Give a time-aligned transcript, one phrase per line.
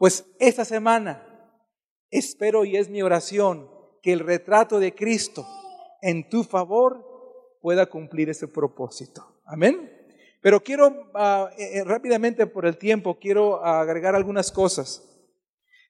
[0.00, 1.22] Pues esta semana
[2.08, 3.68] espero y es mi oración
[4.02, 5.46] que el retrato de Cristo
[6.00, 7.04] en tu favor
[7.60, 9.42] pueda cumplir ese propósito.
[9.44, 9.92] Amén.
[10.40, 15.06] Pero quiero ah, eh, eh, rápidamente por el tiempo, quiero agregar algunas cosas.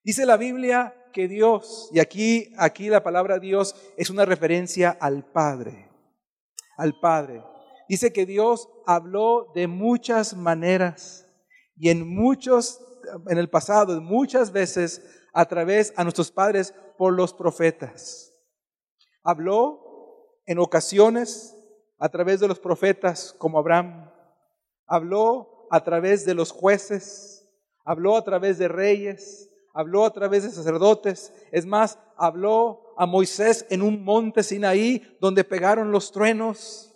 [0.02, 5.24] Dice la Biblia que Dios, y aquí, aquí la palabra Dios es una referencia al
[5.30, 5.88] Padre,
[6.76, 7.44] al Padre.
[7.88, 11.28] Dice que Dios habló de muchas maneras
[11.76, 12.80] y en muchos,
[13.28, 18.32] en el pasado, muchas veces a través a nuestros padres por los profetas.
[19.22, 21.56] Habló en ocasiones
[21.98, 24.10] a través de los profetas como Abraham,
[24.86, 27.48] habló a través de los jueces,
[27.84, 33.66] habló a través de reyes, habló a través de sacerdotes, es más, habló a Moisés
[33.70, 36.92] en un monte Sinaí donde pegaron los truenos,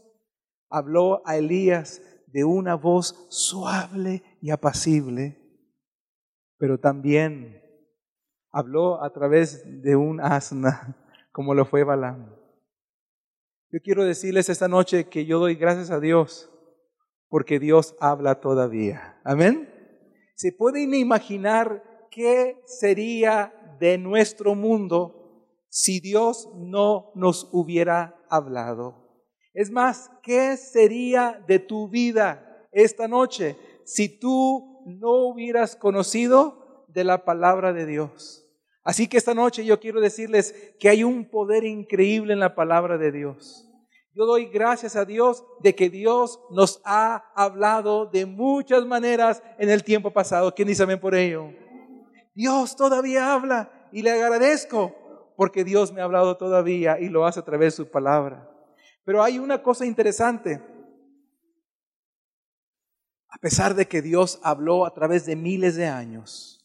[0.68, 5.43] habló a Elías de una voz suave y apacible,
[6.64, 7.62] pero también
[8.50, 10.96] habló a través de un asna,
[11.30, 12.34] como lo fue Balaam.
[13.70, 16.50] Yo quiero decirles esta noche que yo doy gracias a Dios
[17.28, 19.20] porque Dios habla todavía.
[19.24, 19.68] Amén.
[20.36, 29.20] ¿Se pueden imaginar qué sería de nuestro mundo si Dios no nos hubiera hablado?
[29.52, 37.04] Es más, ¿qué sería de tu vida esta noche si tú no hubieras conocido de
[37.04, 38.46] la palabra de Dios?
[38.82, 42.98] Así que esta noche yo quiero decirles que hay un poder increíble en la palabra
[42.98, 43.68] de Dios.
[44.14, 49.70] Yo doy gracias a Dios de que Dios nos ha hablado de muchas maneras en
[49.70, 50.54] el tiempo pasado.
[50.54, 51.50] ¿Quién dice amén por ello?
[52.34, 54.94] Dios todavía habla y le agradezco
[55.36, 58.48] porque Dios me ha hablado todavía y lo hace a través de su palabra.
[59.04, 60.62] Pero hay una cosa interesante.
[63.34, 66.64] A pesar de que Dios habló a través de miles de años,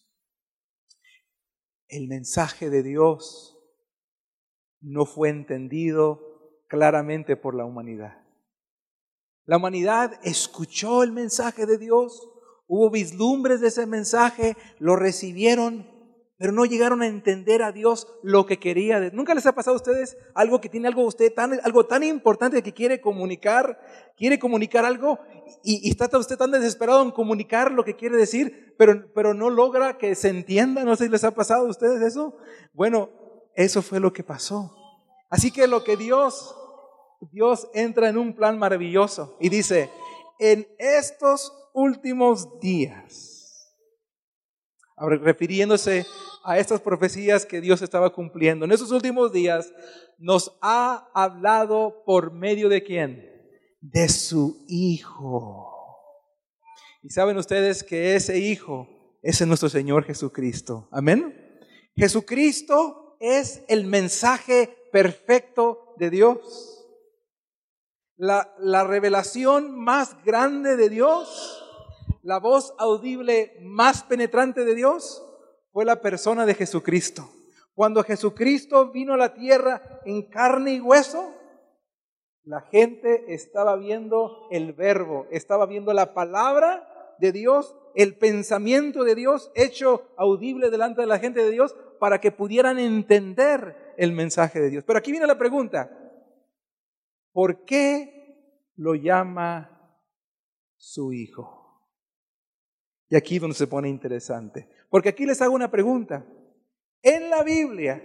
[1.88, 3.58] el mensaje de Dios
[4.80, 8.24] no fue entendido claramente por la humanidad.
[9.46, 12.30] La humanidad escuchó el mensaje de Dios,
[12.68, 15.90] hubo vislumbres de ese mensaje, lo recibieron,
[16.40, 19.12] pero no llegaron a entender a Dios lo que quería.
[19.12, 22.64] ¿Nunca les ha pasado a ustedes algo que tiene algo usted tan, algo tan importante
[22.64, 23.78] que quiere comunicar,
[24.16, 25.20] quiere comunicar algo
[25.64, 29.98] y, está usted tan desesperado en comunicar lo que quiere decir, pero, pero no logra
[29.98, 30.86] que se entienda?
[30.86, 32.38] No sé si les ha pasado a ustedes eso.
[32.74, 33.10] Bueno,
[33.54, 34.74] eso fue lo que pasó.
[35.30, 36.56] Así que lo que Dios
[37.32, 39.90] Dios entra en un plan maravilloso y dice,
[40.40, 43.76] en estos últimos días,
[44.98, 46.06] refiriéndose
[46.50, 49.72] a estas profecías que Dios estaba cumpliendo, en estos últimos días
[50.18, 53.30] nos ha hablado por medio de quién?
[53.82, 55.68] De su Hijo.
[57.02, 58.88] Y saben ustedes que ese Hijo
[59.22, 60.88] es nuestro Señor Jesucristo.
[60.92, 61.36] Amén.
[61.96, 66.80] Jesucristo es el mensaje perfecto de Dios
[68.20, 71.64] la, revelación más grande de Dios,
[72.22, 75.24] la voz audible más penetrante de Dios,
[75.72, 77.30] fue la persona de Jesucristo.
[77.74, 81.34] Cuando Jesucristo vino a la tierra en carne y hueso,
[82.44, 89.16] la gente estaba viendo el verbo, estaba viendo la palabra de Dios, el pensamiento de
[89.16, 94.60] Dios hecho audible delante de la gente de Dios para que pudieran entender el mensaje
[94.60, 94.84] de Dios.
[94.86, 95.92] Pero aquí viene la pregunta,
[97.32, 100.04] ¿Por qué lo llama
[100.76, 101.90] su hijo?
[103.10, 104.70] Y aquí donde se pone interesante.
[104.90, 106.26] Porque aquí les hago una pregunta.
[107.02, 108.04] En la Biblia,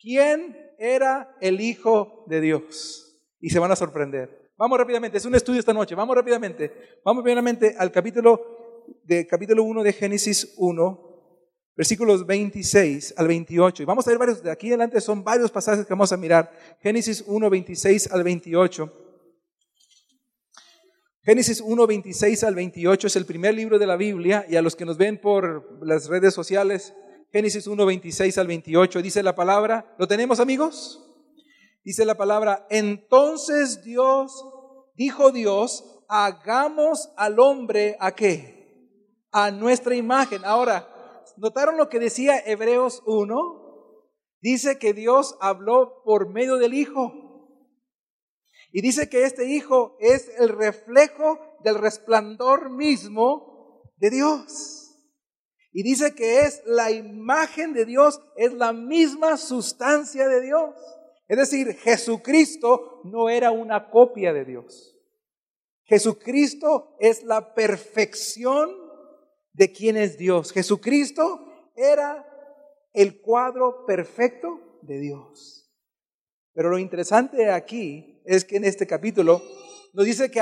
[0.00, 3.20] ¿quién era el hijo de Dios?
[3.40, 4.52] Y se van a sorprender.
[4.56, 5.94] Vamos rápidamente, es un estudio esta noche.
[5.94, 7.00] Vamos rápidamente.
[7.04, 8.62] Vamos rápidamente al capítulo
[9.04, 11.00] de capítulo 1 de Génesis 1,
[11.76, 13.82] versículos 26 al 28.
[13.82, 16.52] Y vamos a ver varios, de aquí adelante son varios pasajes que vamos a mirar.
[16.80, 18.92] Génesis 1, 26 al 28.
[21.24, 24.74] Génesis 1, 26 al 28 es el primer libro de la Biblia y a los
[24.74, 26.94] que nos ven por las redes sociales,
[27.32, 31.02] Génesis 1, 26 al 28 dice la palabra, ¿lo tenemos amigos?
[31.84, 34.44] Dice la palabra, entonces Dios,
[34.96, 38.60] dijo Dios, hagamos al hombre a qué?
[39.30, 40.44] A nuestra imagen.
[40.44, 40.92] Ahora,
[41.36, 43.60] ¿Notaron lo que decía Hebreos 1?
[44.40, 47.21] Dice que Dios habló por medio del Hijo.
[48.72, 54.98] Y dice que este Hijo es el reflejo del resplandor mismo de Dios.
[55.72, 60.74] Y dice que es la imagen de Dios, es la misma sustancia de Dios.
[61.28, 64.98] Es decir, Jesucristo no era una copia de Dios.
[65.84, 68.70] Jesucristo es la perfección
[69.52, 70.52] de quién es Dios.
[70.52, 72.26] Jesucristo era
[72.92, 75.70] el cuadro perfecto de Dios.
[76.54, 79.42] Pero lo interesante aquí es que en este capítulo
[79.92, 80.40] nos dice que,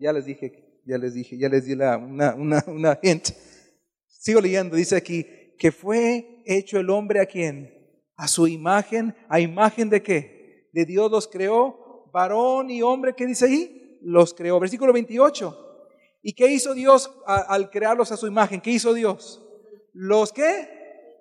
[0.00, 3.28] ya les dije, ya les dije, ya les di una, una, una hint.
[4.06, 5.26] Sigo leyendo, dice aquí,
[5.58, 7.72] que fue hecho el hombre a quien?
[8.16, 10.68] A su imagen, a imagen de qué?
[10.72, 13.98] De Dios los creó, varón y hombre, ¿qué dice ahí?
[14.02, 14.60] Los creó.
[14.60, 15.60] Versículo 28.
[16.22, 18.60] ¿Y qué hizo Dios al crearlos a su imagen?
[18.60, 19.42] ¿Qué hizo Dios?
[19.92, 20.68] ¿Los qué?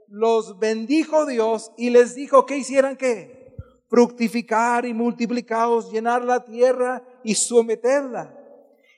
[0.07, 3.42] Los bendijo Dios y les dijo que hicieran qué?
[3.93, 8.35] Fructificar y multiplicados, llenar la tierra y someterla.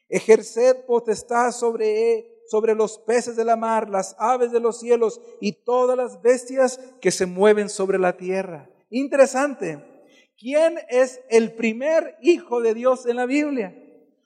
[0.07, 5.51] Ejerced potestad sobre sobre los peces de la mar, las aves de los cielos y
[5.51, 8.69] todas las bestias que se mueven sobre la tierra.
[8.89, 9.83] Interesante.
[10.37, 13.75] ¿Quién es el primer hijo de Dios en la Biblia?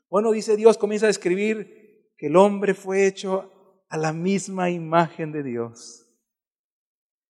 [0.10, 3.51] Bueno, dice Dios, comienza a escribir que el hombre fue hecho
[3.89, 6.06] a la misma imagen de Dios.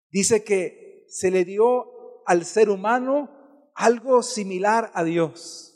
[0.09, 1.98] Dice que se le dio
[2.29, 3.27] al ser humano
[3.73, 5.75] algo similar a Dios.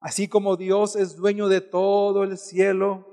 [0.00, 3.04] Así como Dios es dueño de todo el cielo,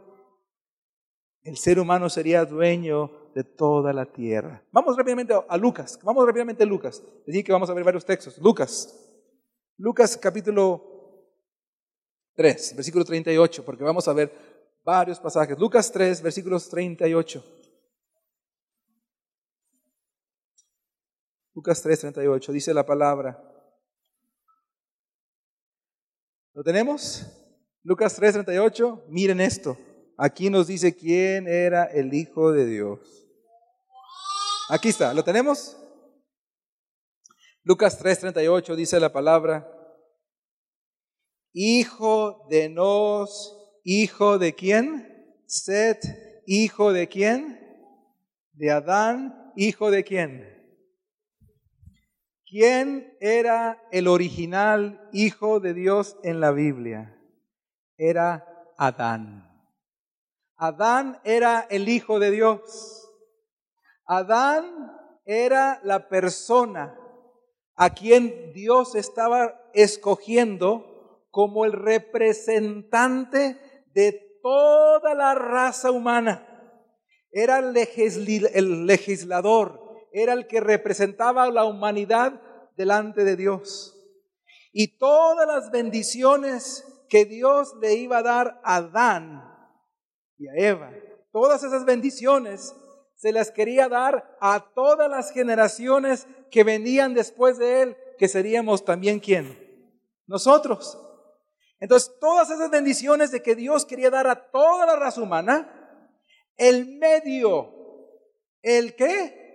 [1.44, 4.65] el ser humano sería dueño de toda la tierra.
[4.71, 7.04] Vamos rápidamente a Lucas, vamos rápidamente a Lucas.
[7.27, 8.38] Así que vamos a ver varios textos.
[8.38, 8.98] Lucas,
[9.75, 10.81] Lucas capítulo
[12.36, 14.31] 3, versículo 38, porque vamos a ver
[14.86, 15.59] varios pasajes.
[15.59, 17.44] Lucas 3, versículos 38.
[21.57, 23.44] Lucas 3, 38, dice la palabra.
[26.54, 27.25] ¿Lo tenemos?
[27.81, 29.75] Lucas 3, 38, miren esto.
[30.19, 33.00] Aquí nos dice quién era el Hijo de Dios.
[34.69, 35.75] Aquí está, ¿lo tenemos?
[37.63, 39.68] Lucas 3:38 dice la palabra,
[41.54, 45.42] Hijo de Nos, hijo de quién?
[45.48, 47.59] Set, hijo de quién?
[48.54, 50.56] De Adán, hijo de quién?
[52.49, 57.13] ¿Quién era el original hijo de Dios en la Biblia?
[57.97, 58.47] Era
[58.77, 59.44] Adán.
[60.55, 63.11] Adán era el Hijo de Dios.
[64.05, 64.94] Adán
[65.25, 66.97] era la persona
[67.75, 73.59] a quien Dios estaba escogiendo como el representante
[73.94, 76.47] de toda la raza humana.
[77.29, 77.73] Era el
[78.85, 79.86] legislador,
[80.21, 82.41] era el que representaba a la humanidad
[82.75, 83.93] delante de Dios.
[84.71, 89.43] Y todas las bendiciones que Dios le iba a dar a Adán
[90.37, 90.91] y a Eva.
[91.31, 92.75] Todas esas bendiciones
[93.15, 98.85] se las quería dar a todas las generaciones que venían después de él, que seríamos
[98.85, 99.57] también quién?
[100.27, 100.99] Nosotros.
[101.79, 105.73] Entonces, todas esas bendiciones de que Dios quería dar a toda la raza humana,
[106.57, 107.73] el medio,
[108.61, 109.46] ¿el qué?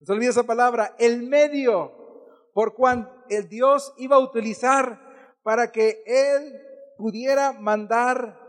[0.00, 1.92] No se olvide esa palabra, el medio
[2.52, 5.00] por cual el Dios iba a utilizar
[5.42, 6.60] para que Él
[6.96, 8.40] pudiera mandar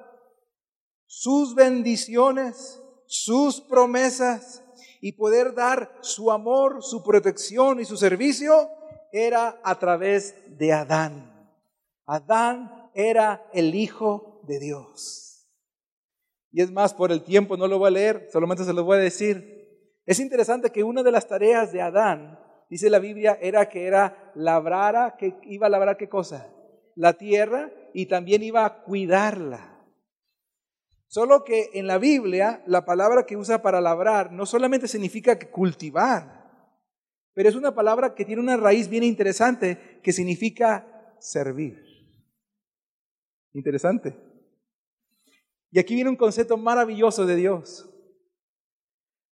[1.05, 4.63] sus bendiciones, sus promesas
[5.01, 8.69] y poder dar su amor, su protección y su servicio
[9.11, 11.51] era a través de Adán.
[12.05, 15.47] Adán era el Hijo de Dios.
[16.51, 18.97] Y es más, por el tiempo no lo voy a leer, solamente se lo voy
[18.97, 19.56] a decir.
[20.07, 22.39] Es interesante que una de las tareas de Adán,
[22.69, 26.49] dice la Biblia, era que era labrara, que iba a labrar qué cosa?
[26.95, 29.85] La tierra y también iba a cuidarla.
[31.07, 36.47] Solo que en la Biblia la palabra que usa para labrar no solamente significa cultivar,
[37.33, 41.83] pero es una palabra que tiene una raíz bien interesante que significa servir.
[43.51, 44.15] Interesante.
[45.69, 47.89] Y aquí viene un concepto maravilloso de Dios.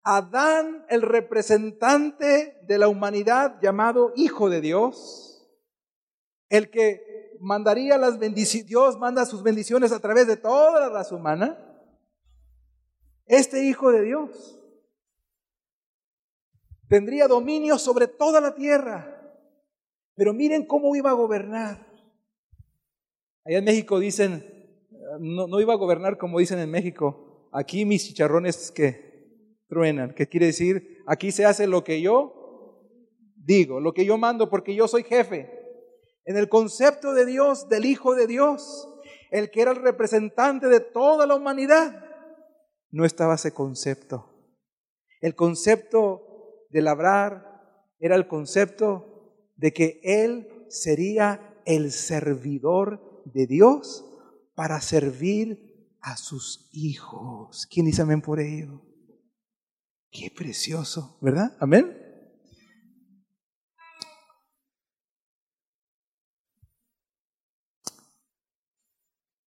[0.04, 5.48] Adán, el representante de la humanidad llamado Hijo de Dios,
[6.50, 11.16] el que mandaría las bendiciones, Dios manda sus bendiciones a través de toda la raza
[11.16, 11.58] humana,
[13.26, 14.60] este Hijo de Dios
[16.88, 19.16] tendría dominio sobre toda la tierra.
[20.16, 21.88] Pero miren cómo iba a gobernar.
[23.46, 24.44] Allá en México dicen,
[25.20, 27.48] no, no iba a gobernar como dicen en México.
[27.54, 29.09] Aquí mis chicharrones que
[29.70, 32.84] truenan, que quiere decir, aquí se hace lo que yo
[33.38, 35.60] digo, lo que yo mando, porque yo soy jefe
[36.30, 38.88] en el concepto de Dios, del Hijo de Dios,
[39.32, 42.06] el que era el representante de toda la humanidad,
[42.92, 44.30] no estaba ese concepto.
[45.22, 54.06] El concepto de labrar era el concepto de que Él sería el servidor de Dios
[54.54, 57.68] para servir a sus hijos.
[57.72, 58.84] ¿Quién dice amén por ello?
[60.12, 61.56] Qué precioso, ¿verdad?
[61.60, 61.96] Amén.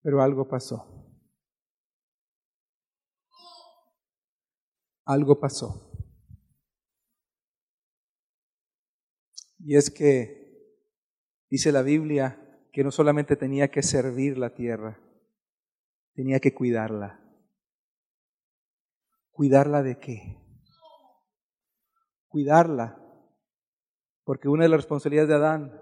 [0.01, 0.85] Pero algo pasó.
[5.05, 5.91] Algo pasó.
[9.59, 10.77] Y es que
[11.49, 14.99] dice la Biblia que no solamente tenía que servir la tierra,
[16.13, 17.19] tenía que cuidarla.
[19.31, 20.46] ¿Cuidarla de qué?
[22.27, 23.01] Cuidarla.
[24.23, 25.81] Porque una de las responsabilidades de Adán,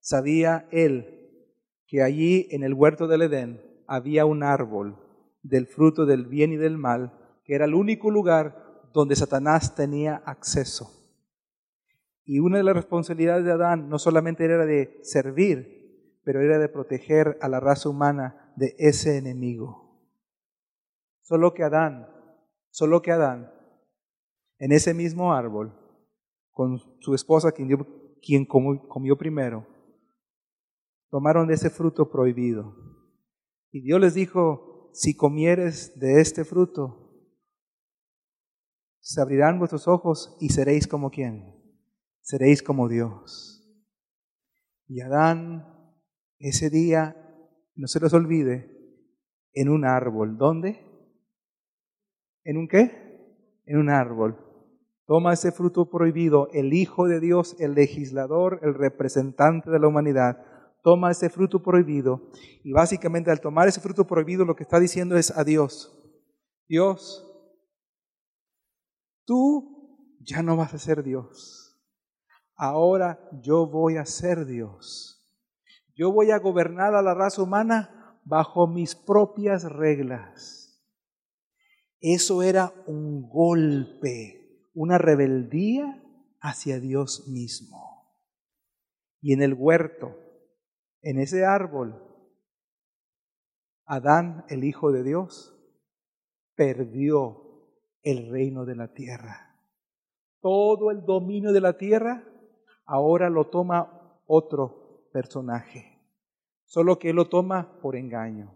[0.00, 1.16] sabía él
[1.86, 4.98] que allí en el huerto del Edén había un árbol
[5.42, 7.12] del fruto del bien y del mal,
[7.44, 10.90] que era el único lugar donde Satanás tenía acceso.
[12.24, 16.68] Y una de las responsabilidades de Adán no solamente era de servir, pero era de
[16.68, 20.00] proteger a la raza humana de ese enemigo.
[21.22, 22.08] Solo que Adán,
[22.70, 23.52] solo que Adán,
[24.58, 25.72] en ese mismo árbol,
[26.56, 27.68] con su esposa, quien,
[28.22, 29.66] quien comió primero,
[31.10, 32.74] tomaron de ese fruto prohibido.
[33.70, 37.12] Y Dios les dijo, si comieres de este fruto,
[39.00, 41.54] se abrirán vuestros ojos y seréis como quién?
[42.22, 43.62] seréis como Dios.
[44.88, 45.94] Y Adán,
[46.38, 47.14] ese día,
[47.74, 48.72] no se les olvide,
[49.52, 50.38] en un árbol.
[50.38, 50.80] ¿Dónde?
[52.44, 53.60] ¿En un qué?
[53.66, 54.45] En un árbol.
[55.06, 60.44] Toma ese fruto prohibido, el Hijo de Dios, el legislador, el representante de la humanidad,
[60.82, 62.30] toma ese fruto prohibido.
[62.62, 65.96] Y básicamente al tomar ese fruto prohibido lo que está diciendo es a Dios,
[66.68, 67.24] Dios,
[69.24, 71.80] tú ya no vas a ser Dios.
[72.56, 75.26] Ahora yo voy a ser Dios.
[75.94, 80.82] Yo voy a gobernar a la raza humana bajo mis propias reglas.
[82.00, 84.45] Eso era un golpe,
[84.76, 86.02] una rebeldía
[86.38, 88.12] hacia Dios mismo.
[89.22, 90.14] Y en el huerto,
[91.00, 92.02] en ese árbol,
[93.86, 95.56] Adán, el Hijo de Dios,
[96.54, 97.70] perdió
[98.02, 99.58] el reino de la tierra.
[100.40, 102.22] Todo el dominio de la tierra
[102.84, 106.02] ahora lo toma otro personaje,
[106.66, 108.54] solo que él lo toma por engaño.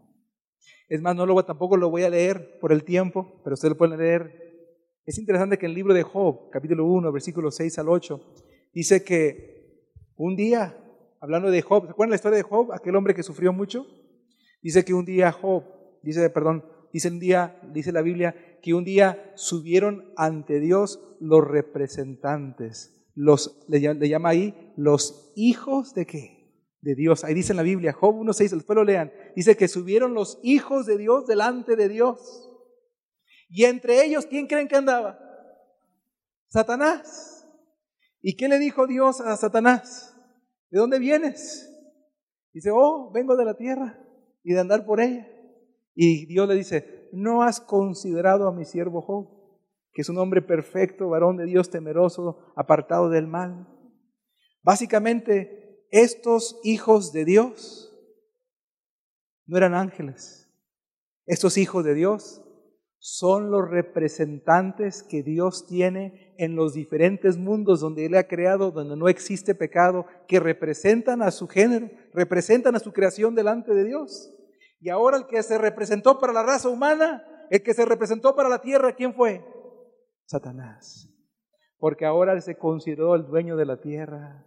[0.86, 3.78] Es más, no lo, tampoco lo voy a leer por el tiempo, pero usted lo
[3.78, 4.49] puede leer.
[5.06, 8.20] Es interesante que en el libro de Job, capítulo 1, versículos 6 al 8,
[8.72, 10.76] dice que un día,
[11.20, 13.86] hablando de Job, ¿se acuerdan la historia de Job, aquel hombre que sufrió mucho?
[14.62, 15.64] Dice que un día Job,
[16.02, 21.46] dice, perdón, dice un día, dice la Biblia, que un día subieron ante Dios los
[21.46, 26.54] representantes los, le, llama ahí los hijos de qué?
[26.80, 27.24] De Dios.
[27.24, 30.86] Ahí dice en la Biblia, Job 1.6, después lo lean, dice que subieron los hijos
[30.86, 32.49] de Dios delante de Dios.
[33.50, 35.18] Y entre ellos, ¿quién creen que andaba?
[36.48, 37.46] Satanás.
[38.22, 40.16] ¿Y qué le dijo Dios a Satanás?
[40.70, 41.68] ¿De dónde vienes?
[42.52, 44.02] Dice, oh, vengo de la tierra
[44.42, 45.28] y de andar por ella.
[45.94, 49.40] Y Dios le dice, ¿no has considerado a mi siervo Job?
[49.92, 53.66] que es un hombre perfecto, varón de Dios temeroso, apartado del mal.
[54.62, 57.92] Básicamente, estos hijos de Dios
[59.46, 60.48] no eran ángeles.
[61.26, 62.42] Estos hijos de Dios
[63.02, 68.94] son los representantes que Dios tiene en los diferentes mundos donde Él ha creado, donde
[68.94, 74.30] no existe pecado, que representan a su género, representan a su creación delante de Dios.
[74.80, 78.50] Y ahora el que se representó para la raza humana, el que se representó para
[78.50, 79.42] la tierra, ¿quién fue?
[80.26, 81.08] Satanás,
[81.78, 84.46] porque ahora se consideró el dueño de la tierra.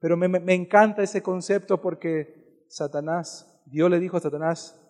[0.00, 4.83] Pero me, me encanta ese concepto porque Satanás, Dios le dijo a Satanás,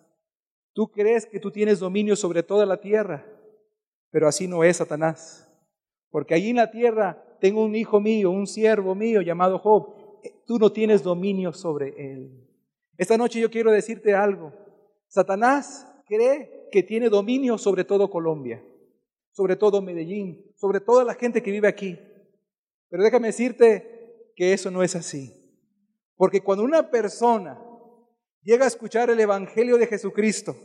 [0.75, 3.25] tú crees que tú tienes dominio sobre toda la tierra,
[4.11, 5.51] pero así no es Satanás.
[6.11, 9.95] Porque allí en la tierra tengo un hijo mío, un siervo mío llamado Job.
[10.45, 12.47] Tú no tienes dominio sobre él.
[12.95, 14.53] Esta noche yo quiero decirte algo.
[15.07, 18.63] Satanás cree que tiene dominio sobre todo Colombia
[19.35, 21.99] sobre todo Medellín, sobre toda la gente que vive aquí.
[22.89, 25.33] Pero déjame decirte que eso no es así.
[26.15, 27.61] Porque cuando una persona
[28.45, 30.55] llega a escuchar el Evangelio de Jesucristo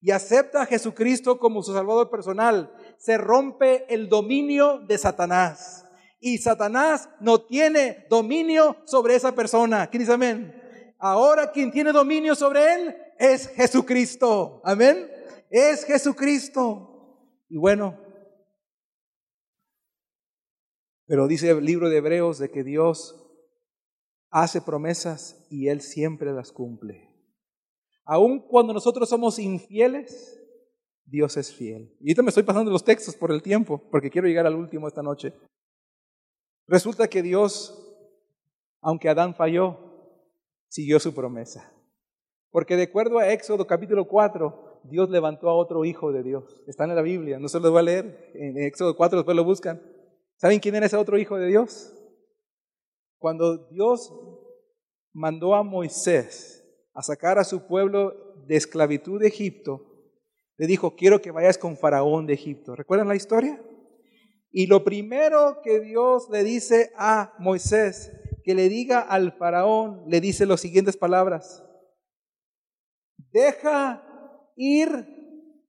[0.00, 5.86] y acepta a Jesucristo como su Salvador personal, se rompe el dominio de Satanás.
[6.20, 9.88] Y Satanás no tiene dominio sobre esa persona.
[9.88, 10.60] ¿Quién dice amén?
[10.98, 14.60] Ahora quien tiene dominio sobre él es Jesucristo.
[14.64, 15.10] Amén.
[15.50, 17.18] Es Jesucristo.
[17.48, 17.98] Y bueno,
[21.06, 23.23] pero dice el libro de Hebreos de que Dios
[24.34, 27.08] hace promesas y Él siempre las cumple.
[28.04, 30.42] Aun cuando nosotros somos infieles,
[31.04, 31.96] Dios es fiel.
[32.00, 34.88] Y ahorita me estoy pasando los textos por el tiempo, porque quiero llegar al último
[34.88, 35.32] esta noche.
[36.66, 37.96] Resulta que Dios,
[38.80, 39.78] aunque Adán falló,
[40.68, 41.72] siguió su promesa.
[42.50, 46.60] Porque de acuerdo a Éxodo capítulo 4, Dios levantó a otro hijo de Dios.
[46.66, 48.32] Está en la Biblia, no se lo voy a leer.
[48.34, 49.80] En Éxodo 4 después lo buscan.
[50.38, 51.93] ¿Saben quién era ese otro hijo de Dios?
[53.24, 54.12] Cuando Dios
[55.14, 56.62] mandó a Moisés
[56.92, 58.12] a sacar a su pueblo
[58.46, 59.80] de esclavitud de Egipto,
[60.58, 62.76] le dijo, quiero que vayas con Faraón de Egipto.
[62.76, 63.64] ¿Recuerdan la historia?
[64.50, 68.12] Y lo primero que Dios le dice a Moisés,
[68.44, 71.64] que le diga al Faraón, le dice las siguientes palabras.
[73.32, 74.06] Deja
[74.54, 74.90] ir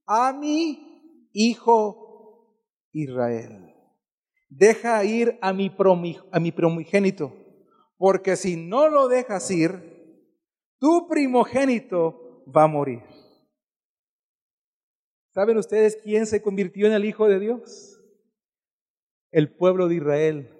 [0.06, 2.52] a mi hijo
[2.92, 3.74] Israel.
[4.50, 5.74] Deja ir a mi,
[6.34, 7.45] a mi primogénito,
[7.98, 9.96] porque si no lo dejas ir,
[10.80, 13.02] tu primogénito va a morir.
[15.34, 18.00] ¿Saben ustedes quién se convirtió en el Hijo de Dios?
[19.32, 20.52] El pueblo de Israel.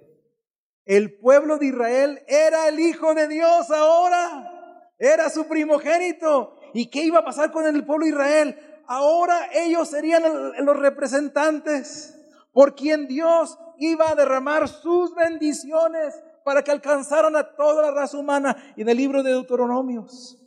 [0.84, 4.92] El pueblo de Israel era el Hijo de Dios ahora.
[4.98, 6.56] Era su primogénito.
[6.74, 8.82] ¿Y qué iba a pasar con el pueblo de Israel?
[8.86, 10.22] Ahora ellos serían
[10.64, 12.14] los representantes
[12.52, 16.14] por quien Dios iba a derramar sus bendiciones
[16.46, 18.56] para que alcanzaran a toda la raza humana.
[18.76, 20.40] Y en el libro de Deuteronomios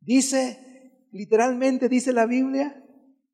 [0.00, 2.80] dice, literalmente dice la Biblia,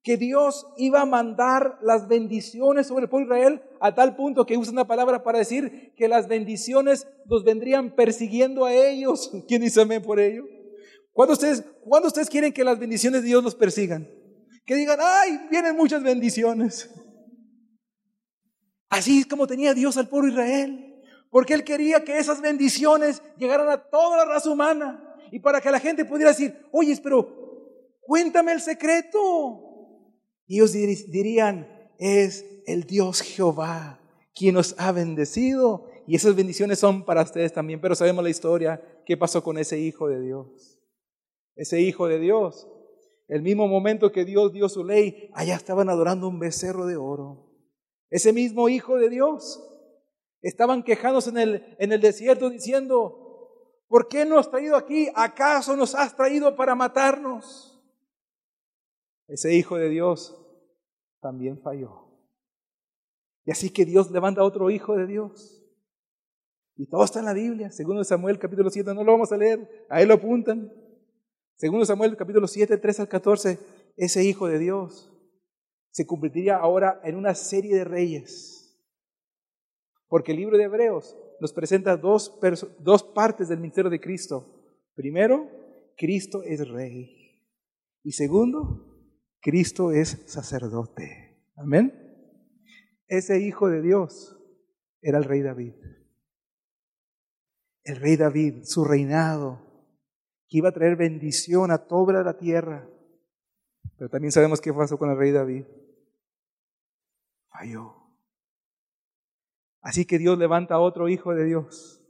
[0.02, 4.46] que Dios iba a mandar las bendiciones sobre el pueblo de Israel a tal punto
[4.46, 9.30] que usa una palabra para decir que las bendiciones los vendrían persiguiendo a ellos.
[9.46, 10.44] ¿Quién dice amén por ello?
[11.12, 14.08] ¿Cuándo ustedes, ¿Cuándo ustedes quieren que las bendiciones de Dios los persigan?
[14.64, 16.88] Que digan, ay, vienen muchas bendiciones.
[18.88, 20.86] Así es como tenía Dios al pueblo Israel.
[21.30, 25.04] Porque Él quería que esas bendiciones llegaran a toda la raza humana.
[25.30, 29.64] Y para que la gente pudiera decir, oye, pero cuéntame el secreto.
[30.47, 31.68] Y ellos dirían,
[31.99, 34.00] es el Dios Jehová
[34.38, 35.90] quien nos ha bendecido.
[36.06, 37.80] Y esas bendiciones son para ustedes también.
[37.80, 40.80] Pero sabemos la historia, qué pasó con ese hijo de Dios.
[41.56, 42.69] Ese hijo de Dios.
[43.26, 47.52] El mismo momento que Dios dio su ley, allá estaban adorando un becerro de oro.
[48.08, 49.62] Ese mismo hijo de Dios.
[50.42, 55.08] Estaban quejándose en el, en el desierto diciendo, ¿por qué nos has traído aquí?
[55.14, 57.80] ¿Acaso nos has traído para matarnos?
[59.26, 60.36] Ese hijo de Dios
[61.20, 62.08] también falló.
[63.44, 65.64] Y así que Dios levanta a otro hijo de Dios.
[66.76, 67.70] Y todo está en la Biblia.
[67.70, 70.72] Segundo Samuel capítulo 7, no lo vamos a leer, ahí lo apuntan.
[71.56, 73.58] Segundo Samuel capítulo 7, 3 al 14,
[73.96, 75.12] ese hijo de Dios
[75.90, 78.57] se convertiría ahora en una serie de reyes.
[80.08, 82.38] Porque el libro de Hebreos nos presenta dos,
[82.80, 84.47] dos partes del ministerio de Cristo.
[84.94, 85.49] Primero,
[85.97, 87.44] Cristo es rey.
[88.02, 88.88] Y segundo,
[89.40, 91.44] Cristo es sacerdote.
[91.56, 91.92] Amén.
[93.06, 94.36] Ese hijo de Dios
[95.00, 95.75] era el rey David.
[97.84, 99.60] El rey David, su reinado,
[100.49, 102.88] que iba a traer bendición a toda la tierra.
[103.97, 105.64] Pero también sabemos qué pasó con el rey David.
[107.50, 108.07] Falló.
[109.80, 112.02] Así que Dios levanta a otro hijo de Dios.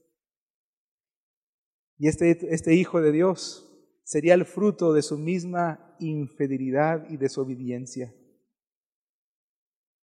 [1.99, 3.65] Y este, este hijo de Dios
[4.05, 8.15] sería el fruto de su misma infidelidad y desobediencia.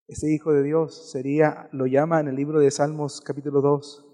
[0.07, 4.05] Ese hijo de Dios sería, lo llama en el libro de Salmos capítulo 2,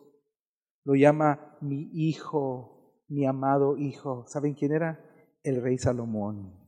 [0.86, 4.26] lo llama mi hijo, mi amado hijo.
[4.28, 5.04] ¿Saben quién era?
[5.44, 6.61] El rey Salomón.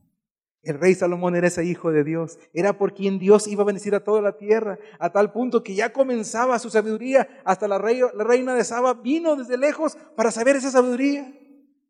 [0.64, 3.94] El rey Salomón era ese hijo de Dios, era por quien Dios iba a bendecir
[3.94, 8.54] a toda la tierra, a tal punto que ya comenzaba su sabiduría, hasta la, reina
[8.54, 11.38] de Saba vino desde lejos para saber esa sabiduría.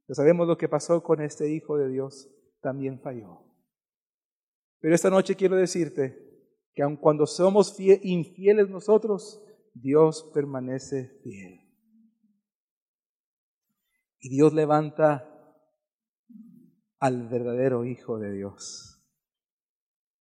[0.08, 2.28] Ya sabemos lo que pasó con este Hijo de Dios,
[2.60, 3.44] también falló.
[4.80, 6.18] Pero esta noche quiero decirte
[6.74, 9.40] que aun cuando somos infieles nosotros,
[9.72, 11.60] Dios permanece fiel.
[14.20, 15.33] Y Dios levanta
[16.98, 19.02] al verdadero Hijo de Dios.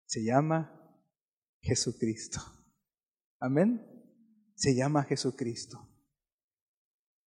[0.05, 0.71] Se llama
[1.61, 2.39] Jesucristo.
[3.39, 3.85] Amén.
[4.55, 5.79] Se llama Jesucristo.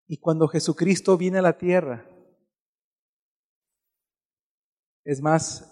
[0.08, 2.10] Y cuando Jesucristo viene a la tierra,
[5.04, 5.70] es más,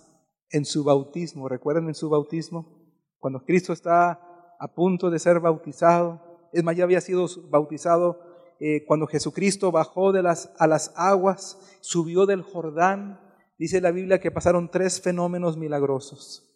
[0.50, 2.82] en su bautismo, ¿recuerdan en su bautismo?
[3.20, 8.20] Cuando Cristo está a punto de ser bautizado, es más, ya había sido bautizado
[8.60, 13.20] eh, cuando Jesucristo bajó de las, a las aguas, subió del Jordán.
[13.62, 16.52] Dice la Biblia que pasaron tres fenómenos milagrosos.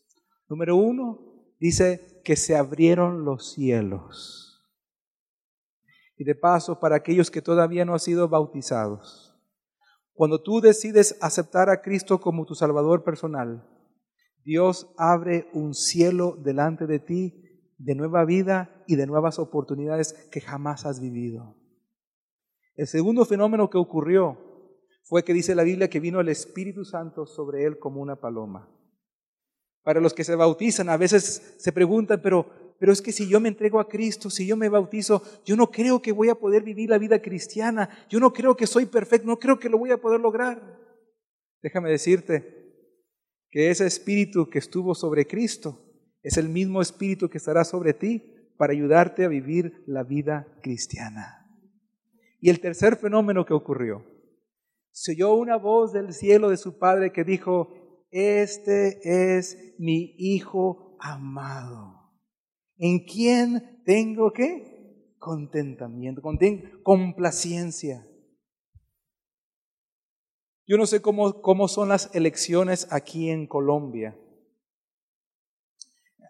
[0.49, 1.19] Número uno,
[1.59, 4.65] dice que se abrieron los cielos.
[6.17, 9.39] Y de paso, para aquellos que todavía no han sido bautizados,
[10.15, 13.69] cuando tú decides aceptar a Cristo como tu Salvador personal,
[14.43, 20.41] Dios abre un cielo delante de ti de nueva vida y de nuevas oportunidades que
[20.41, 21.55] jamás has vivido.
[22.75, 24.54] El segundo fenómeno que ocurrió
[25.05, 28.69] fue que dice la Biblia que vino el Espíritu Santo sobre él como una paloma.
[29.83, 33.39] Para los que se bautizan, a veces se preguntan, pero, pero es que si yo
[33.39, 36.63] me entrego a Cristo, si yo me bautizo, yo no creo que voy a poder
[36.63, 39.91] vivir la vida cristiana, yo no creo que soy perfecto, no creo que lo voy
[39.91, 40.79] a poder lograr.
[41.61, 42.65] Déjame decirte
[43.51, 45.85] que ese espíritu que estuvo sobre Cristo
[46.23, 48.23] es el mismo espíritu que estará sobre ti
[48.57, 51.47] para ayudarte a vivir la vida cristiana.
[52.41, 54.14] Y el tercer fenómeno que ocurrió,
[54.97, 57.67] se oyó una voz del cielo de su padre que dijo,
[58.11, 62.13] este es mi hijo amado,
[62.77, 66.21] en quien tengo que contentamiento,
[66.81, 68.07] complacencia.
[70.65, 74.17] Yo no sé cómo, cómo son las elecciones aquí en Colombia.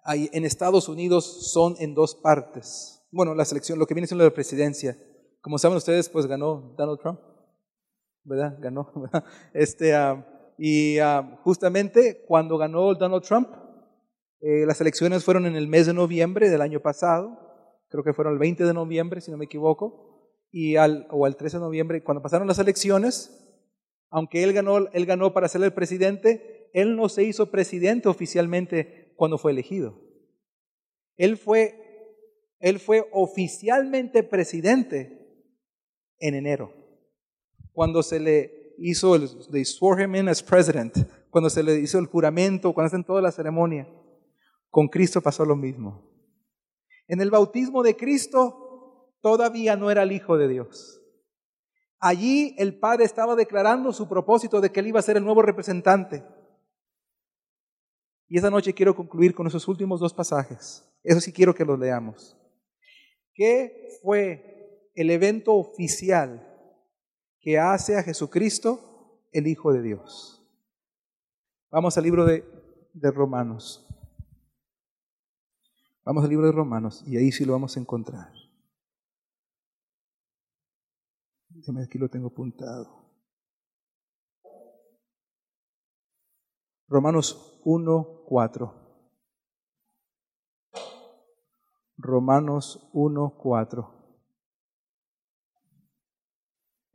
[0.08, 3.08] en Estados Unidos son en dos partes.
[3.12, 4.97] Bueno, la selección, lo que viene siendo la presidencia.
[5.39, 7.34] Como saben ustedes, pues ganó Donald Trump.
[8.25, 8.57] ¿Verdad?
[8.59, 8.91] Ganó.
[9.53, 10.25] Este, ah,
[10.57, 13.49] y ah, justamente cuando ganó Donald Trump,
[14.41, 17.39] eh, las elecciones fueron en el mes de noviembre del año pasado,
[17.89, 21.35] creo que fueron el 20 de noviembre, si no me equivoco, y al, o al
[21.35, 23.41] 13 de noviembre, cuando pasaron las elecciones,
[24.09, 29.13] aunque él ganó, él ganó para ser el presidente, él no se hizo presidente oficialmente
[29.15, 30.01] cuando fue elegido.
[31.17, 31.75] Él fue,
[32.59, 35.51] él fue oficialmente presidente
[36.19, 36.84] en enero
[37.75, 40.95] cuando se le hizo el, they swore him in as president,
[41.29, 43.88] cuando se le hizo el juramento, cuando hacen toda la ceremonia.
[44.69, 46.09] Con Cristo pasó lo mismo.
[47.07, 51.01] En el bautismo de Cristo todavía no era el Hijo de Dios.
[51.99, 55.41] Allí el Padre estaba declarando su propósito de que él iba a ser el nuevo
[55.41, 56.23] representante.
[58.27, 60.89] Y esa noche quiero concluir con esos últimos dos pasajes.
[61.03, 62.38] Eso sí quiero que los leamos.
[63.33, 66.54] ¿Qué fue el evento oficial
[67.45, 70.43] que hace a Jesucristo el Hijo de Dios.
[71.69, 72.43] Vamos al libro de,
[73.12, 73.86] Romanos.
[76.03, 78.34] Vamos al libro de Romanos y ahí sí lo vamos a encontrar.
[81.84, 83.13] aquí lo tengo apuntado.
[86.88, 88.73] Romanos 1, 4.
[91.97, 94.04] Romanos 1, 4.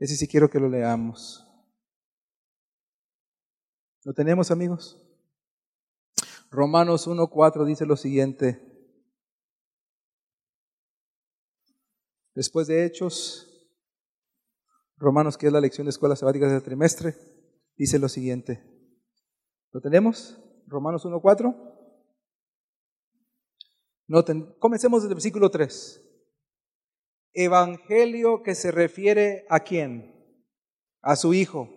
[0.01, 1.47] Ese sí quiero que lo leamos.
[4.03, 4.99] ¿Lo tenemos, amigos?
[6.51, 8.67] Romanos 1.4 dice lo siguiente.
[12.35, 13.47] Después de Hechos,
[14.97, 17.15] Romanos, que es la lección de escuela sabática del trimestre,
[17.77, 18.65] dice lo siguiente.
[19.71, 20.43] ¿Lo tenemos?
[20.67, 21.55] Romanos 1.4.
[24.07, 26.10] Noten, comencemos desde el versículo 3.
[27.33, 30.15] Evangelio que se refiere a quién?
[31.03, 31.69] A su Hijo.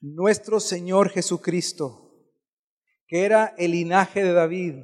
[0.00, 2.28] Nuestro Señor Jesucristo,
[3.06, 4.74] que era el linaje de David,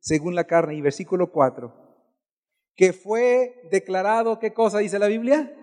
[0.00, 1.74] según la carne, y versículo 4,
[2.76, 5.54] que fue declarado, ¿qué cosa dice la Biblia?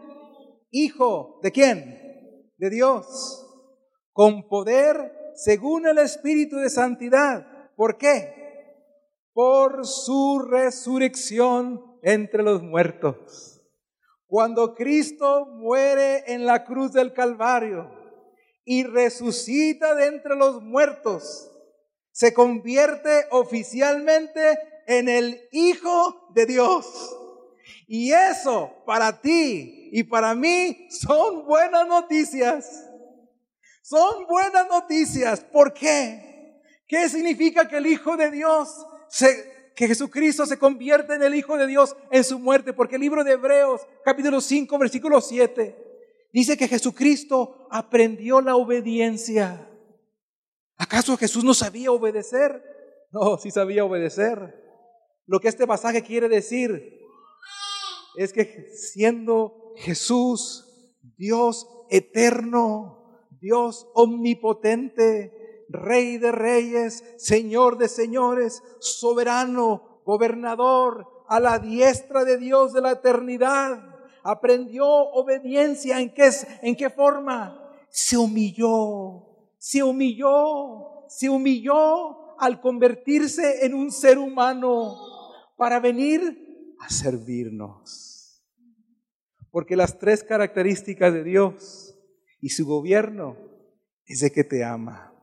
[0.70, 2.52] Hijo, ¿de quién?
[2.58, 3.48] De Dios,
[4.12, 7.48] con poder según el Espíritu de Santidad.
[7.76, 8.34] ¿Por qué?
[9.34, 13.62] Por su resurrección entre los muertos.
[14.28, 17.90] Cuando Cristo muere en la cruz del Calvario
[18.66, 21.50] y resucita de entre los muertos,
[22.12, 27.16] se convierte oficialmente en el Hijo de Dios.
[27.88, 32.86] Y eso para ti y para mí son buenas noticias.
[33.82, 35.40] Son buenas noticias.
[35.40, 36.62] ¿Por qué?
[36.88, 41.56] ¿Qué significa que el Hijo de Dios se que Jesucristo se convierte en el Hijo
[41.56, 45.78] de Dios en su muerte, porque el libro de Hebreos, capítulo 5, versículo 7,
[46.34, 49.70] dice que Jesucristo aprendió la obediencia.
[50.78, 52.60] ¿Acaso Jesús no sabía obedecer?
[53.12, 54.56] No, sí sabía obedecer.
[55.28, 57.00] Lo que este pasaje quiere decir
[58.18, 65.37] es que siendo Jesús Dios eterno, Dios omnipotente,
[65.70, 72.92] Rey de reyes, Señor de señores, soberano, gobernador, a la diestra de Dios de la
[72.92, 73.96] eternidad.
[74.24, 76.00] Aprendió obediencia.
[76.00, 76.30] ¿En qué,
[76.62, 77.62] en qué forma?
[77.90, 79.26] Se humilló,
[79.58, 84.96] se humilló, se humilló al convertirse en un ser humano
[85.58, 88.44] para venir a servirnos.
[89.52, 91.98] Porque las tres características de Dios
[92.40, 93.36] y su gobierno
[94.06, 95.17] es de que te ama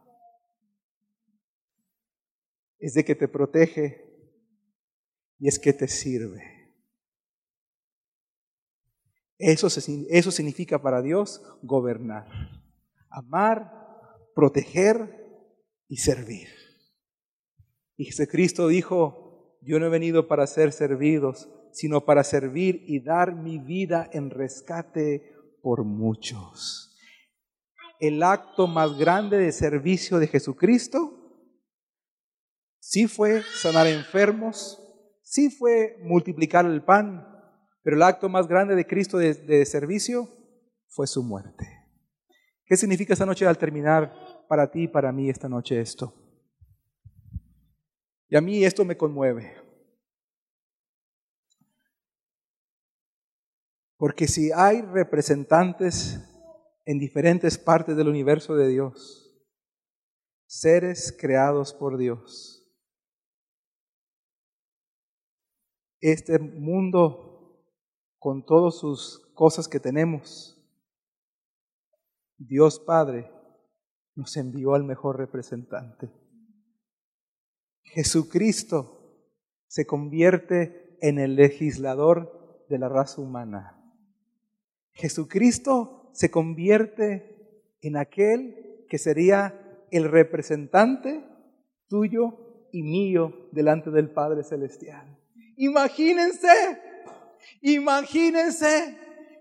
[2.85, 4.05] es de que te protege
[5.39, 6.43] y es que te sirve.
[9.39, 12.27] Eso, eso significa para Dios gobernar,
[13.09, 13.73] amar,
[14.35, 15.09] proteger
[15.89, 16.49] y servir.
[17.97, 23.35] Y Jesucristo dijo, yo no he venido para ser servidos, sino para servir y dar
[23.35, 26.95] mi vida en rescate por muchos.
[27.99, 31.24] El acto más grande de servicio de Jesucristo
[32.85, 34.79] sí fue sanar enfermos,
[35.23, 37.27] sí fue multiplicar el pan,
[37.83, 40.29] pero el acto más grande de Cristo de, servicio
[40.89, 41.67] fue su muerte.
[42.67, 44.13] ¿Qué significa esta noche al terminar
[44.49, 46.15] para ti y para mí esta noche esto?
[48.29, 49.57] Y a mí esto me conmueve.
[53.97, 56.21] Porque si hay representantes
[56.85, 59.35] en diferentes partes del universo de Dios,
[60.47, 62.64] seres creados por Dios,
[66.13, 67.59] este mundo
[68.19, 70.63] con todas sus cosas que tenemos,
[72.37, 73.31] Dios Padre
[74.15, 76.11] nos envió al mejor representante.
[77.83, 79.19] Jesucristo
[79.67, 83.81] se convierte en el legislador de la raza humana.
[84.93, 91.25] Jesucristo se convierte en aquel que sería el representante
[91.89, 95.14] tuyo y mío delante del Padre Celestial.
[95.57, 96.83] Imagínense
[97.67, 98.99] Imagínense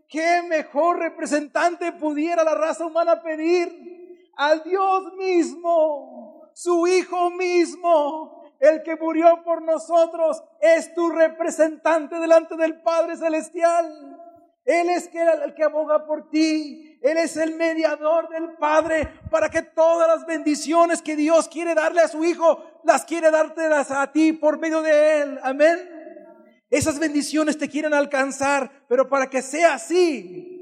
[0.07, 8.81] qué mejor representante pudiera la raza humana pedir al Dios mismo, su Hijo mismo, el
[8.81, 14.17] que murió por nosotros, es tu representante delante del Padre Celestial.
[14.63, 16.97] Él es el que aboga por ti.
[17.01, 21.99] Él es el mediador del Padre para que todas las bendiciones que Dios quiere darle
[21.99, 25.39] a su Hijo, las quiere dártelas a ti por medio de Él.
[25.43, 25.92] Amén.
[26.73, 30.59] Esas bendiciones te quieren alcanzar, pero para que sea así,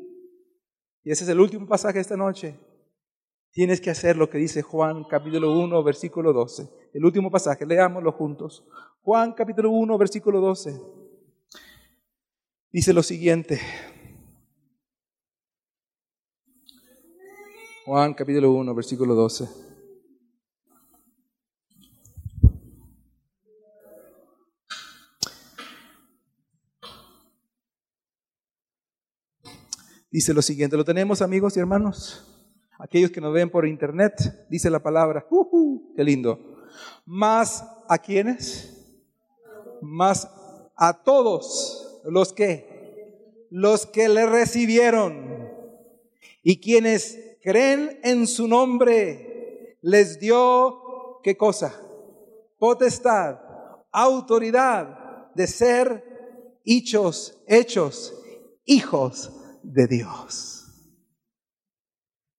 [1.05, 2.59] y ese es el último pasaje de esta noche,
[3.51, 6.69] tienes que hacer lo que dice Juan capítulo 1, versículo 12.
[6.93, 8.67] El último pasaje, leámoslo juntos.
[9.03, 10.81] Juan capítulo 1, versículo 12.
[12.73, 13.61] Dice lo siguiente.
[17.85, 19.70] Juan capítulo 1, versículo 12.
[30.11, 32.27] Dice lo siguiente, ¿lo tenemos amigos y hermanos?
[32.77, 36.57] Aquellos que nos ven por internet, dice la palabra, uh qué lindo.
[37.05, 38.77] Más a quienes?
[39.81, 40.29] Más
[40.75, 45.49] a todos los que, los que le recibieron
[46.43, 51.73] y quienes creen en su nombre, les dio, ¿qué cosa?
[52.59, 53.39] Potestad,
[53.91, 58.13] autoridad de ser hechos, hechos,
[58.65, 59.31] hijos
[59.63, 60.57] de Dios.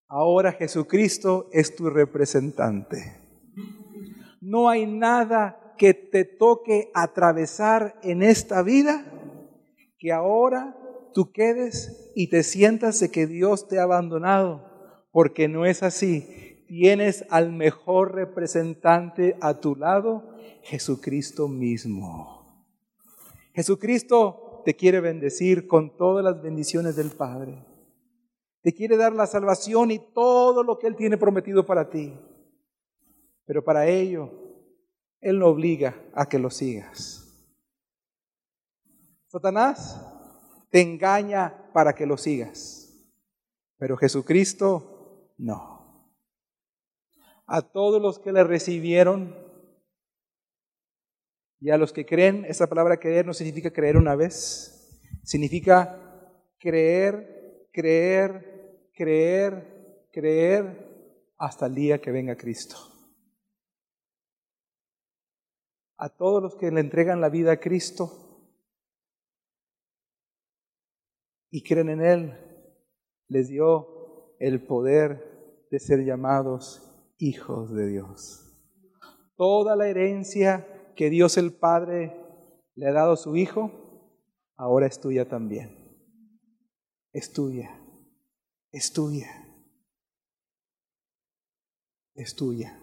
[0.08, 3.16] Ahora Jesucristo es tu representante.
[4.40, 9.04] No hay nada que te toque atravesar en esta vida
[9.98, 10.76] que ahora
[11.14, 16.64] tú quedes y te sientas de que Dios te ha abandonado, porque no es así.
[16.66, 22.66] Tienes al mejor representante a tu lado, Jesucristo mismo.
[23.54, 27.64] Jesucristo te quiere bendecir con todas las bendiciones del Padre.
[28.62, 32.14] Te quiere dar la salvación y todo lo que Él tiene prometido para ti.
[33.44, 34.30] Pero para ello,
[35.20, 37.22] Él no obliga a que lo sigas.
[39.26, 40.00] Satanás
[40.70, 42.82] te engaña para que lo sigas.
[43.78, 46.12] Pero Jesucristo no.
[47.46, 49.34] A todos los que le recibieron,
[51.62, 55.96] y a los que creen, esa palabra creer no significa creer una vez, significa
[56.58, 62.74] creer, creer, creer, creer hasta el día que venga Cristo.
[65.98, 68.10] A todos los que le entregan la vida a Cristo
[71.48, 72.38] y creen en Él,
[73.28, 78.52] les dio el poder de ser llamados hijos de Dios.
[79.36, 80.66] Toda la herencia
[81.02, 82.16] que Dios el Padre
[82.76, 83.72] le ha dado su Hijo,
[84.54, 85.76] ahora es tuya también.
[87.12, 87.76] Es tuya,
[88.70, 89.26] es tuya,
[92.14, 92.80] es tuya.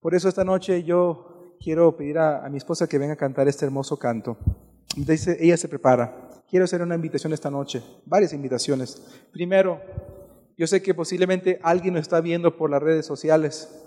[0.00, 3.64] Por eso esta noche yo quiero pedir a, mi esposa que venga a cantar este
[3.64, 4.36] hermoso canto.
[4.96, 6.42] Dice, ella se prepara.
[6.50, 9.00] Quiero hacer una invitación esta noche, varias invitaciones.
[9.32, 9.80] Primero,
[10.56, 13.83] yo sé que posiblemente alguien nos está viendo por las redes sociales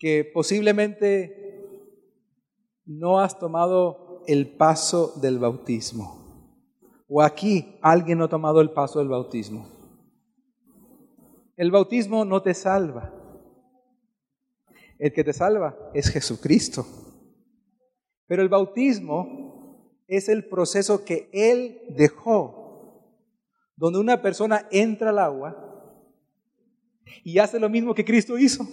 [0.00, 1.62] que posiblemente
[2.86, 6.64] no has tomado el paso del bautismo.
[7.06, 9.68] O aquí alguien no ha tomado el paso del bautismo.
[11.56, 13.12] El bautismo no te salva.
[14.98, 16.86] El que te salva es Jesucristo.
[18.26, 23.04] Pero el bautismo es el proceso que Él dejó,
[23.76, 25.66] donde una persona entra al agua
[27.22, 28.66] y hace lo mismo que Cristo hizo.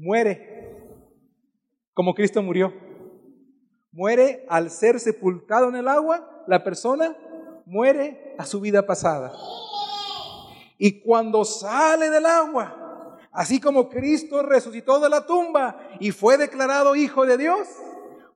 [0.00, 0.58] Muere
[1.92, 2.72] como Cristo murió.
[3.90, 7.16] Muere al ser sepultado en el agua, la persona
[7.66, 9.32] muere a su vida pasada.
[10.78, 16.94] Y cuando sale del agua, así como Cristo resucitó de la tumba y fue declarado
[16.94, 17.66] hijo de Dios,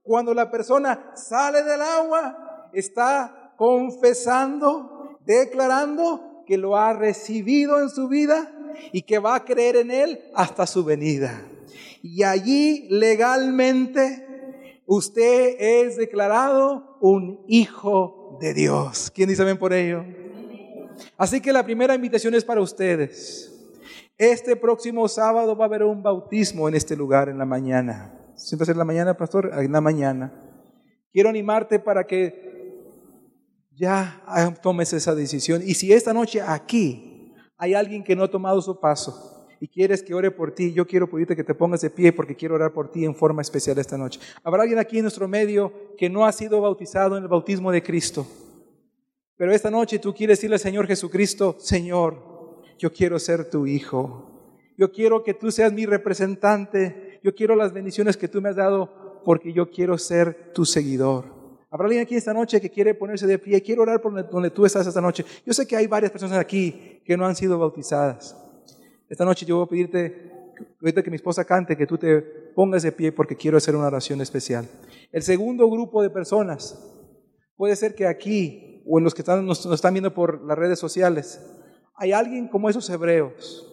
[0.03, 8.09] cuando la persona sale del agua, está confesando, declarando que lo ha recibido en su
[8.09, 8.53] vida
[8.93, 11.43] y que va a creer en Él hasta su venida.
[12.03, 14.27] Y allí legalmente
[14.87, 19.11] usted es declarado un hijo de Dios.
[19.15, 20.05] ¿Quién dice bien por ello?
[21.17, 23.49] Así que la primera invitación es para ustedes.
[24.19, 28.13] Este próximo sábado va a haber un bautismo en este lugar en la mañana.
[28.35, 29.51] ¿Siempre es en la mañana, pastor?
[29.57, 30.33] En la mañana.
[31.13, 32.53] Quiero animarte para que
[33.73, 34.23] ya
[34.63, 35.63] tomes esa decisión.
[35.65, 37.12] Y si esta noche aquí
[37.63, 40.85] hay alguien que no ha tomado su paso y quieres que ore por ti, yo
[40.85, 43.79] quiero pedirte que te pongas de pie porque quiero orar por ti en forma especial
[43.79, 44.19] esta noche.
[44.43, 47.81] Habrá alguien aquí en nuestro medio que no ha sido bautizado en el bautismo de
[47.81, 48.27] Cristo.
[49.37, 54.59] Pero esta noche tú quieres decirle al Señor Jesucristo, Señor, yo quiero ser tu hijo.
[54.77, 57.21] Yo quiero que tú seas mi representante.
[57.23, 61.32] Yo quiero las bendiciones que tú me has dado porque yo quiero ser tu seguidor.
[61.73, 64.67] Habrá alguien aquí esta noche que quiere ponerse de pie, quiere orar por donde tú
[64.67, 65.25] estás esta noche.
[65.47, 68.37] Yo sé que hay varias personas aquí que no han sido bautizadas.
[69.09, 70.33] Esta noche yo voy a pedirte,
[70.83, 73.87] ahorita que mi esposa cante, que tú te pongas de pie porque quiero hacer una
[73.87, 74.69] oración especial.
[75.13, 76.79] El segundo grupo de personas,
[77.57, 80.59] puede ser que aquí o en los que están, nos, nos están viendo por las
[80.59, 81.41] redes sociales,
[81.95, 83.67] hay alguien como esos hebreos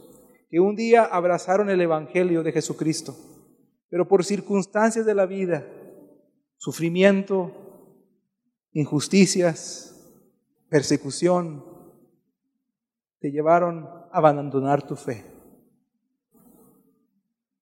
[0.50, 3.14] que un día abrazaron el Evangelio de Jesucristo,
[3.90, 5.68] pero por circunstancias de la vida,
[6.56, 7.69] sufrimiento,
[8.80, 9.94] injusticias,
[10.70, 11.66] persecución,
[13.20, 15.26] te llevaron a abandonar tu fe.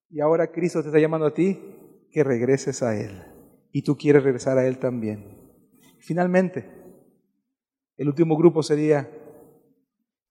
[0.10, 1.60] Y ahora Cristo te está llamando a ti
[2.12, 3.24] que regreses a Él.
[3.72, 5.38] Y tú quieres regresar a Él también.
[6.00, 6.70] Finalmente,
[7.98, 9.10] el último grupo sería,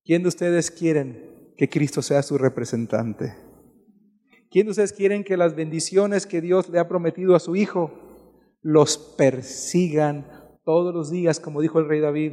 [0.05, 3.35] ¿quién de ustedes quieren que Cristo sea su representante?
[4.51, 7.91] ¿Quién de ustedes quieren que las bendiciones que Dios le ha prometido a su Hijo
[8.63, 12.33] los persigan todos los días, como dijo el rey David,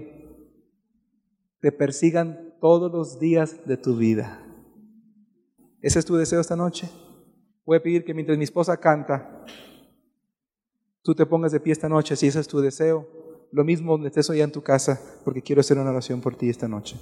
[1.60, 4.43] te persigan todos los días de tu vida.
[5.82, 6.89] ¿Ese es tu deseo esta noche?
[7.63, 9.46] Voy a pedir que mientras mi esposa canta,
[11.04, 13.08] tú te pongas de pie esta noche, si ese es tu deseo.
[13.52, 16.50] Lo mismo donde estés hoy en tu casa, porque quiero hacer una oración por ti
[16.50, 16.98] esta noche.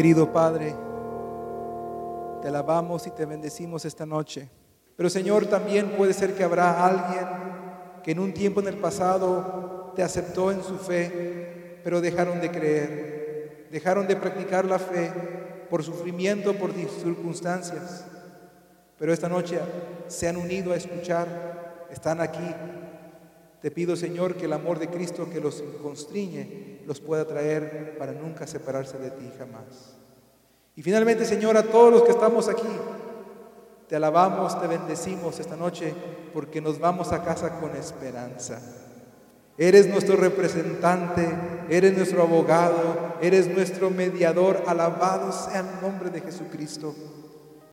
[0.00, 0.74] Querido Padre,
[2.40, 4.48] te alabamos y te bendecimos esta noche.
[4.96, 7.26] Pero Señor, también puede ser que habrá alguien
[8.02, 12.50] que en un tiempo en el pasado te aceptó en su fe, pero dejaron de
[12.50, 15.12] creer, dejaron de practicar la fe
[15.68, 18.06] por sufrimiento, por circunstancias.
[18.98, 19.58] Pero esta noche
[20.08, 22.54] se han unido a escuchar, están aquí.
[23.60, 28.10] Te pido, Señor, que el amor de Cristo que los constriñe los pueda traer para
[28.10, 29.94] nunca separarse de ti jamás.
[30.74, 32.66] Y finalmente, Señor, a todos los que estamos aquí,
[33.86, 35.94] te alabamos, te bendecimos esta noche
[36.34, 38.60] porque nos vamos a casa con esperanza.
[39.56, 41.28] Eres nuestro representante,
[41.68, 44.64] eres nuestro abogado, eres nuestro mediador.
[44.66, 46.92] Alabado sea el nombre de Jesucristo.